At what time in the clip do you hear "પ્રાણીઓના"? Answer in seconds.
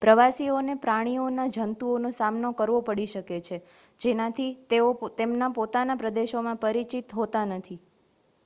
0.77-1.43